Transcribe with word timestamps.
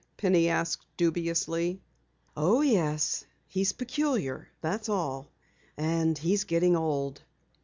Penny 0.17 0.49
asked 0.49 0.83
dubiously. 0.97 1.79
"Oh, 2.35 2.61
yes. 2.61 3.23
He's 3.47 3.71
peculiar, 3.71 4.49
that's 4.59 4.89
all. 4.89 5.29
And 5.77 6.17
he's 6.17 6.45
getting 6.45 6.75
old." 6.75 7.21